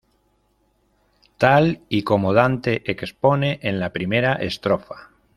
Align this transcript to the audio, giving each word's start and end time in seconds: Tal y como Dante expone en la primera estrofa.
Tal 1.37 1.81
y 1.87 2.01
como 2.01 2.33
Dante 2.33 2.81
expone 2.91 3.59
en 3.61 3.79
la 3.79 3.93
primera 3.93 4.33
estrofa. 4.33 5.11